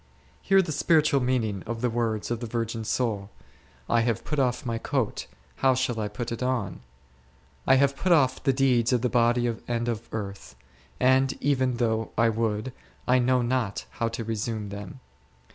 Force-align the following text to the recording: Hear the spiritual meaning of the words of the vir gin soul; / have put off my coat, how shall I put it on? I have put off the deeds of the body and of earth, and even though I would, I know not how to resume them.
Hear 0.41 0.63
the 0.63 0.71
spiritual 0.71 1.19
meaning 1.19 1.61
of 1.67 1.81
the 1.81 1.89
words 1.91 2.31
of 2.31 2.39
the 2.39 2.47
vir 2.47 2.65
gin 2.65 2.83
soul; 2.83 3.29
/ 3.63 3.87
have 3.87 4.23
put 4.25 4.39
off 4.39 4.65
my 4.65 4.79
coat, 4.79 5.27
how 5.57 5.75
shall 5.75 5.99
I 5.99 6.07
put 6.07 6.31
it 6.31 6.41
on? 6.41 6.79
I 7.67 7.75
have 7.75 7.95
put 7.95 8.11
off 8.11 8.41
the 8.41 8.51
deeds 8.51 8.91
of 8.91 9.03
the 9.03 9.09
body 9.09 9.45
and 9.67 9.87
of 9.87 10.09
earth, 10.11 10.55
and 10.99 11.31
even 11.39 11.75
though 11.75 12.09
I 12.17 12.29
would, 12.29 12.73
I 13.07 13.19
know 13.19 13.43
not 13.43 13.85
how 13.91 14.07
to 14.07 14.23
resume 14.23 14.69
them. 14.69 15.01